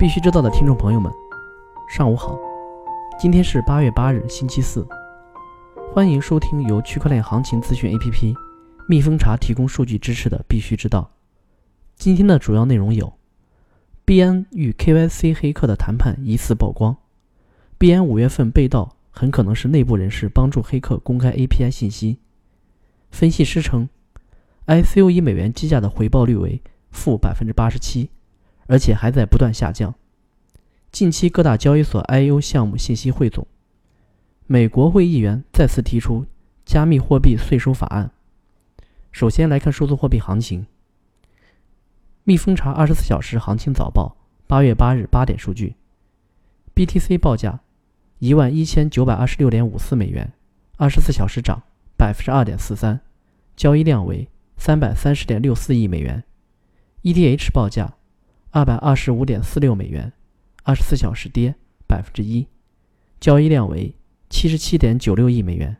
[0.00, 1.12] 必须知道的听众朋友们，
[1.86, 2.34] 上午好。
[3.20, 4.88] 今天是八月八日，星期四。
[5.92, 8.34] 欢迎收听由区块链行情资讯 APP
[8.88, 11.10] 蜜蜂茶提供数据支持的《必须知道》。
[11.96, 13.12] 今天的主要内容有：
[14.06, 16.94] 币安与 KYC 黑客的谈判疑似曝光；
[17.76, 22.20] 币安五月份被盗，很可能是内部人士帮助黑客公开 API 信息。
[23.10, 23.86] 分析师称
[24.66, 28.08] ，ICO 一美元计价的回报率为负百分之八十七。
[28.70, 29.92] 而且还在不断下降。
[30.92, 33.44] 近期各大交易所 I/O 项目信息汇总。
[34.46, 36.24] 美国会议员再次提出
[36.64, 38.12] 加密货币税收法案。
[39.10, 40.66] 首先来看数字货币行情。
[42.22, 45.74] 蜜蜂查二十四小时行情早报，八月八日八点数据
[46.76, 47.58] ：BTC 报价
[48.20, 50.32] 一万一千九百二十六点五四美元，
[50.76, 51.60] 二十四小时涨
[51.96, 53.00] 百分之二点四三，
[53.56, 56.22] 交易量为三百三十点六四亿美元。
[57.02, 57.96] ETH 报价。
[58.52, 60.12] 二百二十五点四六美元，
[60.64, 61.54] 二十四小时跌
[61.86, 62.48] 百分之一，
[63.20, 63.94] 交易量为
[64.28, 65.76] 七十七点九六亿美元。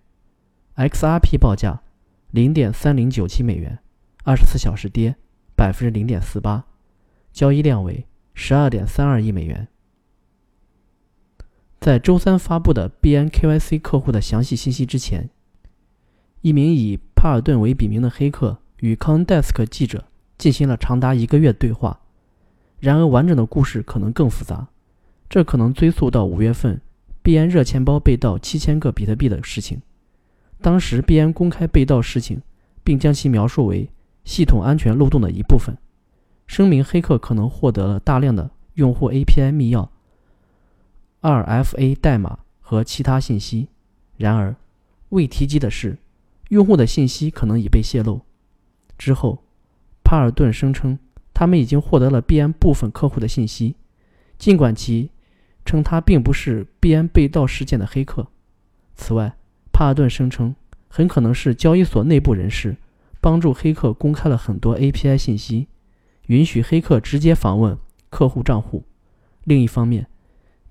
[0.77, 1.83] XRP 报价
[2.31, 3.81] 零点三零九七美元，
[4.23, 5.17] 二十四小时跌
[5.57, 6.65] 百分之零点四八，
[7.33, 9.67] 交易量为十二点三二亿美元。
[11.81, 15.29] 在周三发布的 BNKYC 客户的详细信息之前，
[16.43, 20.05] 一名以帕尔顿为笔名的黑客与 CoinDesk 记者
[20.39, 22.01] 进行了长达一个月对话。
[22.81, 24.67] 然而，完整的故事可能更复杂，
[25.29, 26.81] 这可能追溯到五月份
[27.23, 29.83] 币安热钱包被盗七千个比特币的事情。
[30.63, 32.41] 当时币安公开被盗事情，
[32.83, 33.91] 并将其描述为
[34.25, 35.77] 系统安全漏洞的一部分，
[36.47, 39.87] 声明黑客可能获得了大量的用户 API 密钥、
[41.21, 43.69] 2FA 代码和其他信息。
[44.17, 44.57] 然而，
[45.11, 45.99] 未提及的是，
[46.49, 48.23] 用户的信息可能已被泄露。
[48.97, 49.43] 之后，
[50.03, 50.99] 帕尔顿声称。
[51.41, 53.75] 他们已经获得了币安部分客户的信息，
[54.37, 55.11] 尽管其
[55.65, 58.27] 称他并不是币安被盗事件的黑客。
[58.95, 59.39] 此外，
[59.73, 60.55] 帕尔顿声称
[60.89, 62.77] 很可能是交易所内部人士
[63.23, 65.69] 帮助黑客公开了很多 API 信息，
[66.27, 67.79] 允许黑客直接访问
[68.11, 68.85] 客户账户。
[69.45, 70.09] 另一方面，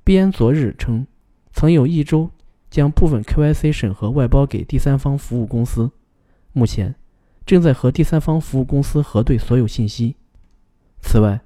[0.03, 1.07] 币安昨日称
[1.51, 2.29] 曾有一周
[2.69, 5.89] 将部分 KYC 审核外包给第三方服务公司，
[6.53, 6.93] 目前
[7.43, 10.15] 正在和第三方服务公司核对所有信息。
[11.01, 11.41] 此外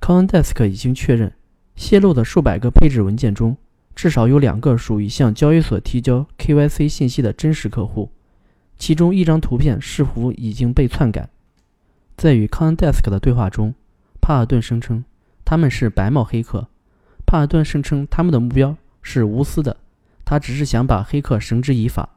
[0.00, 1.32] ，CoinDesk 已经确认，
[1.76, 3.56] 泄露的数百个配置文件中，
[3.94, 8.10] 至少有两个属于向交易所提交 KYC 信息的真实客户，
[8.76, 11.28] 其中一张图片似乎已经被篡改。
[12.16, 13.74] 在与 CoinDesk 的对话中，
[14.20, 15.04] 帕尔顿声称
[15.44, 16.68] 他们是白帽黑客。
[17.26, 19.76] 帕尔顿声称他们的目标是无私的，
[20.24, 22.08] 他只是想把黑客绳之以法。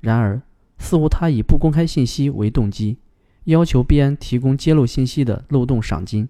[0.00, 0.42] 然而，
[0.78, 2.98] 似乎他以不公开信息为动机。
[3.44, 6.28] 要求币安提供揭露信息的漏洞赏金，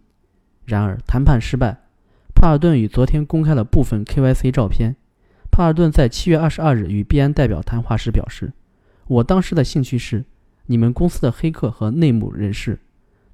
[0.64, 1.80] 然而谈判失败。
[2.34, 4.96] 帕尔顿与昨天公开了部分 KYC 照片。
[5.50, 8.52] 帕尔顿在七月二十二日与币安代表谈话时表示
[9.06, 10.24] ：“我当时的兴趣是
[10.66, 12.80] 你们公司的黑客和内幕人士。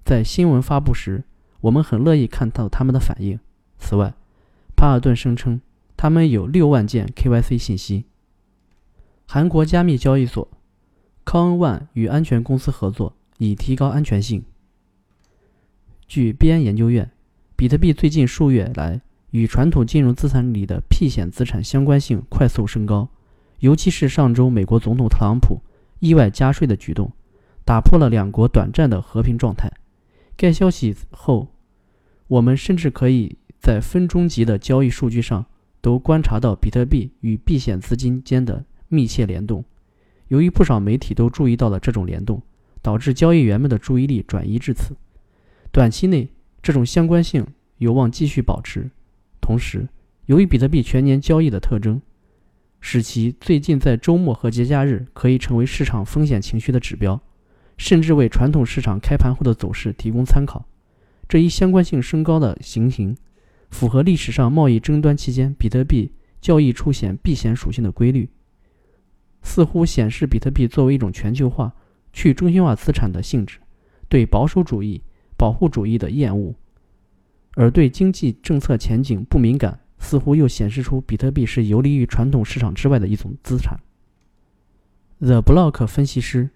[0.05, 1.25] 在新闻发布时，
[1.63, 3.41] 我们很乐意看到他们的反应。
[3.79, 4.13] 此外，
[4.77, 5.59] 帕尔顿声称
[5.97, 8.05] 他们有六万件 KYC 信息。
[9.27, 10.47] 韩国加密交易所
[11.25, 14.45] Coinone 与安全公司合作。”以提高安全性。
[16.07, 17.11] 据币安研究院，
[17.57, 23.09] 比特币最近数月来与传统金融资产里的避险资产相关性快速升高，
[23.61, 25.59] 尤其是上周美国总统特朗普
[26.01, 27.11] 意外加税的举动，
[27.65, 29.73] 打破了两国短暂的和平状态。
[30.37, 31.49] 该消息后，
[32.27, 35.47] 我们甚至可以在分钟级的交易数据上
[35.81, 39.65] 都观察到比特币与避险资金间的密切联动。
[40.29, 42.43] 由于不少媒体都注意到了这种联动。
[42.83, 44.97] 导致交易员们的注意力转移至此，
[45.71, 46.29] 短期内
[46.63, 47.47] 这种相关性
[47.79, 48.91] 有望继续保持。
[49.41, 49.89] 同时，
[50.27, 52.01] 由于比特币全年交易的特征，
[52.81, 57.21] 使其最近在周末和节假日可以成为市场风险情绪的指标，
[57.77, 60.67] 甚至为传统市场开盘后的走势提供参考。
[61.29, 63.17] 这一相关性升高的行情，
[63.71, 68.29] 符合历史上贸易争端期间比特币交易出现避险属性的规律，
[69.43, 71.75] 似乎显示比特币作为一种全球化。
[72.13, 73.59] 去中心化资产的性质，
[74.09, 75.03] 对保守主义、
[75.37, 76.55] 保护主义的厌恶，
[77.55, 83.79] 而对经济政策前景不敏感，似乎又显示出比特币是游离于传统市场之外的一种资产。
[85.19, 86.51] The Block 分析师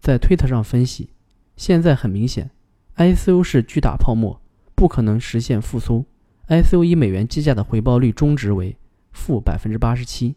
[0.00, 1.10] 在推特上分析：
[1.56, 2.50] 现在很明显
[2.96, 4.40] ，ICO 是巨大泡沫，
[4.74, 6.06] 不可能实现复苏。
[6.48, 8.76] ICO 以美元计价的回报率中值为
[9.12, 10.34] 负百分之八十七，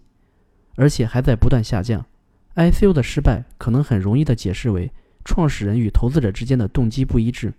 [0.76, 2.06] 而且还在不断下降。
[2.56, 4.92] ICO 的失败可能很容易的解释为
[5.24, 7.54] 创始人与投资者之间的动机不一致。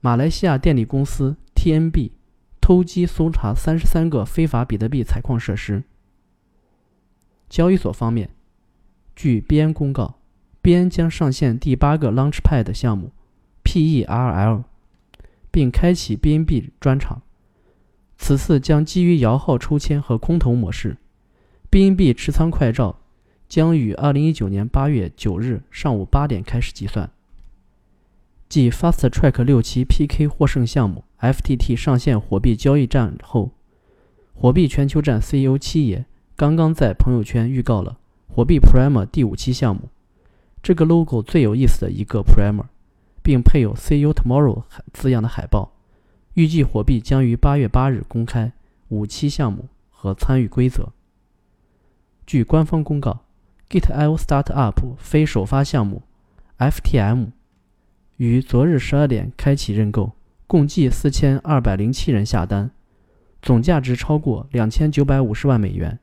[0.00, 2.10] 马来西亚电力公司 TNB
[2.60, 5.84] 偷机搜查三十三个非法比特币采矿设施。
[7.48, 8.30] 交易所方面，
[9.14, 10.18] 据 BN 公告
[10.62, 13.12] ，BN 将上线第八个 Launchpad 项目
[13.62, 14.64] PERL，
[15.50, 17.22] 并开启 BNB 专场。
[18.16, 20.96] 此次将基于摇号抽签和空投模式
[21.70, 23.00] ，BNB 持仓快照
[23.52, 27.10] 将于二零一九年八月九日上午八点开始计算。
[28.48, 33.50] 继 Fast Track 六期 PK 获胜项目 FTT 上线火币交易站后，
[34.32, 39.90] 火币全球站 CEO 七爷刚刚在朋友圈预告了火币 Primer 第五期项目，
[40.62, 42.64] 这个 logo 最有意思的一个 Primer，
[43.22, 44.62] 并配有 “See you tomorrow”
[44.94, 45.72] 字样的海报。
[46.32, 48.54] 预计火币将于八月八日公开
[48.88, 50.88] 五期项目和参与规则。
[52.24, 53.21] 据官方公告
[53.72, 56.02] ，Git.io Startup 非首发项目
[56.58, 57.28] FTM。
[58.18, 60.12] 于昨日十二点开启认购，
[60.46, 62.70] 共计四千二百零七人下单，
[63.40, 65.98] 总价值超过两千九百五十万美元，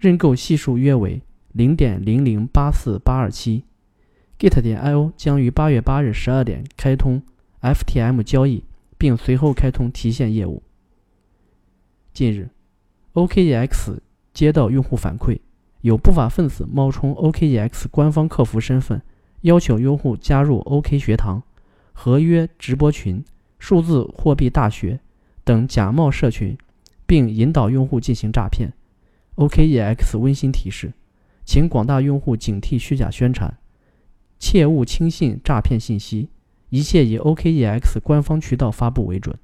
[0.00, 3.62] 认购系数约为零点零零八四八二七。
[4.36, 7.22] Git 点 io 将于八月八日十二点开通
[7.60, 8.64] FTM 交易，
[8.98, 10.64] 并随后开通提现业务。
[12.12, 12.50] 近日
[13.14, 13.98] ，OKEX
[14.34, 15.38] 接到用户反馈，
[15.82, 19.00] 有不法分子冒充 OKEX 官方客服身份。
[19.42, 21.42] 要求用户加入 OK 学堂、
[21.92, 23.24] 合约直播群、
[23.58, 25.00] 数字货币大学
[25.42, 26.56] 等假冒社群，
[27.06, 28.72] 并引导用户进行诈骗。
[29.34, 30.92] OKEX 温馨提示，
[31.44, 33.52] 请广大用户警惕虚假宣传，
[34.38, 36.28] 切勿轻信诈骗信息，
[36.68, 39.36] 一切以 OKEX 官方渠道发布为准。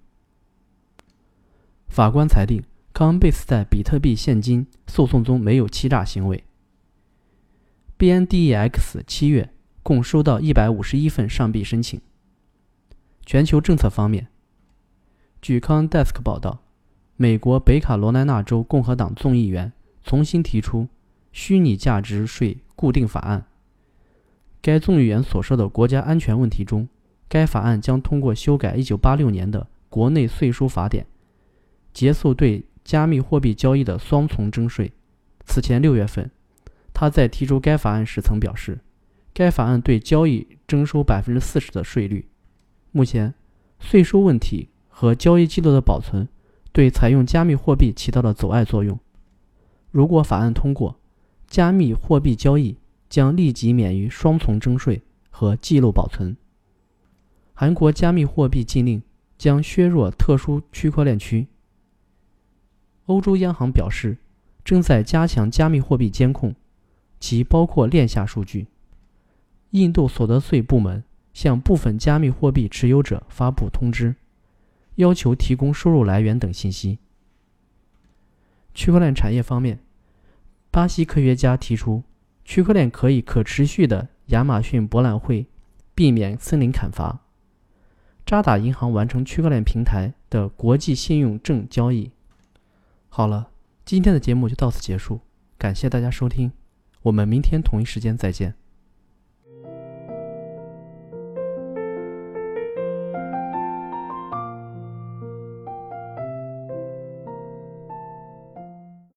[1.89, 2.63] 法官裁定
[2.99, 6.43] ，Coinbase 在比特币现金诉讼中没有欺诈行为。
[7.97, 9.51] BNDEX 七月。
[9.81, 11.99] 共收到一百五十一份上币申请。
[13.25, 14.27] 全球政策方面，
[15.41, 16.59] 据 CoinDesk 报道，
[17.17, 19.73] 美国北卡罗来纳州共和党众议员
[20.05, 20.89] 重新提出
[21.33, 23.47] 虚拟价值税固定法案。
[24.61, 26.87] 该众议员所说的国家安全问题中，
[27.27, 31.07] 该法案将通过修改1986年的国内税收法典，
[31.95, 34.91] 结束对加密货币交易的双重征税。
[35.45, 36.31] 此前六月份，
[36.95, 38.79] 他在提出该法案时曾表示。
[39.35, 42.31] 该法案对交易征收百分之四十的税率。
[42.91, 43.35] 目前，
[43.79, 46.27] 税收问题和交易记录的保存
[46.73, 48.99] 对采用加密货币起到了阻碍作用。
[49.91, 50.99] 如果法案通过，
[51.47, 52.79] 加密货币交易
[53.11, 56.35] 将立即免于双重征税和记录保存。
[57.53, 59.03] 韩国加密货币禁令
[59.37, 61.49] 将削弱特殊区块链区。
[63.09, 64.19] 欧洲央行表示，
[64.63, 66.55] 正在加强加密货币监控，
[67.19, 68.67] 其包括链下数据。
[69.71, 71.03] 印度所得税部门
[71.33, 74.15] 向部分加密货币持有者发布通知，
[74.97, 76.99] 要求提供收入来源等信息。
[78.75, 79.79] 区块链产业方面，
[80.71, 82.03] 巴西科学家提出，
[82.45, 85.47] 区块链可以可持续的亚马逊博览会，
[85.95, 87.21] 避免森林砍伐。
[88.27, 92.11] 渣打银行完成区块链平台的国际信用证交易。
[93.19, 93.51] 好了，
[93.85, 95.19] 今天的节目就到此结束，
[95.59, 96.53] 感谢大家收听，
[97.03, 98.55] 我们明天同一时间再见。